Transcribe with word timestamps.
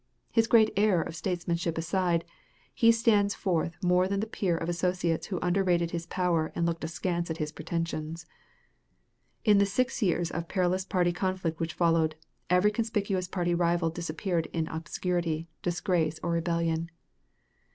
His 0.31 0.47
great 0.47 0.71
error 0.75 1.03
of 1.03 1.15
statesmanship 1.15 1.77
aside, 1.77 2.25
he 2.73 2.91
stands 2.91 3.35
forth 3.35 3.77
more 3.83 4.07
than 4.07 4.19
the 4.19 4.25
peer 4.25 4.57
of 4.57 4.67
associates 4.67 5.27
who 5.27 5.37
underrated 5.43 5.91
his 5.91 6.07
power 6.07 6.51
and 6.55 6.65
looked 6.65 6.83
askance 6.83 7.29
at 7.29 7.37
his 7.37 7.51
pretensions. 7.51 8.25
In 9.45 9.59
the 9.59 9.65
six 9.67 10.01
years 10.01 10.31
of 10.31 10.47
perilous 10.47 10.85
party 10.85 11.11
conflict 11.13 11.59
which 11.59 11.75
followed, 11.75 12.15
every 12.49 12.71
conspicuous 12.71 13.27
party 13.27 13.53
rival 13.53 13.91
disappeared 13.91 14.47
in 14.51 14.67
obscurity, 14.69 15.47
disgrace, 15.61 16.19
or 16.23 16.31
rebellion. 16.31 16.89